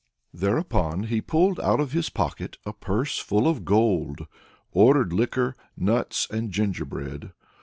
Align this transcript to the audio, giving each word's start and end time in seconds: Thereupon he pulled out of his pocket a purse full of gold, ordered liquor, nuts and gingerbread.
Thereupon 0.33 1.03
he 1.03 1.21
pulled 1.21 1.59
out 1.59 1.79
of 1.79 1.91
his 1.91 2.09
pocket 2.09 2.57
a 2.65 2.73
purse 2.73 3.19
full 3.19 3.47
of 3.47 3.63
gold, 3.63 4.25
ordered 4.71 5.13
liquor, 5.13 5.55
nuts 5.77 6.25
and 6.31 6.49
gingerbread. 6.49 7.33